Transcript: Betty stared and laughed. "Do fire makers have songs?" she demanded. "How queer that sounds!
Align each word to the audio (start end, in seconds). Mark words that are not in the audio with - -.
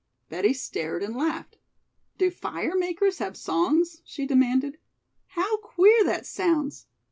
Betty 0.29 0.51
stared 0.51 1.03
and 1.03 1.15
laughed. 1.15 1.59
"Do 2.17 2.31
fire 2.31 2.73
makers 2.75 3.19
have 3.19 3.37
songs?" 3.37 4.01
she 4.03 4.25
demanded. 4.25 4.79
"How 5.27 5.57
queer 5.57 6.03
that 6.05 6.25
sounds! 6.25 6.87